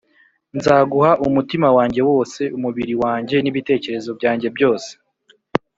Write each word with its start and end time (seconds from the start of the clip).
nzaguha 0.57 1.11
umutima 1.27 1.67
wanjye 1.77 2.01
wose, 2.09 2.41
umubiri 2.57 2.93
wanjye, 3.03 3.35
n’ibitekerezo 3.39 4.09
byanjye 4.17 4.47
byose 4.55 4.91